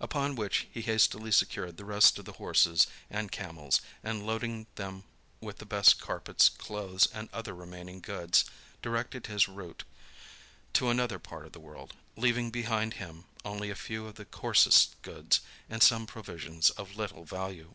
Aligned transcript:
Upon 0.00 0.34
which 0.36 0.68
he 0.70 0.82
hastily 0.82 1.32
secured 1.32 1.78
the 1.78 1.84
rest 1.86 2.18
of 2.18 2.26
the 2.26 2.32
horses 2.34 2.88
and 3.08 3.32
camels, 3.32 3.80
and 4.04 4.26
loading 4.26 4.66
them 4.74 5.04
with 5.40 5.60
the 5.60 5.64
best 5.64 5.98
carpets, 5.98 6.50
clothes, 6.50 7.08
and 7.14 7.30
other 7.32 7.54
remaining 7.54 8.00
goods, 8.02 8.44
directed 8.82 9.28
his 9.28 9.48
route 9.48 9.84
to 10.74 10.90
another 10.90 11.18
part 11.18 11.46
of 11.46 11.52
the 11.52 11.58
world, 11.60 11.94
leaving 12.18 12.50
behind 12.50 12.92
him, 13.00 13.24
only 13.46 13.70
a 13.70 13.74
few 13.74 14.06
of 14.06 14.16
the 14.16 14.26
coarsest 14.26 15.00
goods, 15.00 15.40
and 15.70 15.82
some 15.82 16.06
provisions 16.06 16.68
of 16.68 16.96
little 16.96 17.24
value. 17.24 17.72